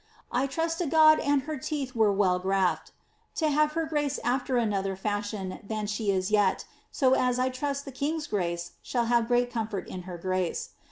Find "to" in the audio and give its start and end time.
0.79-0.87, 3.35-3.49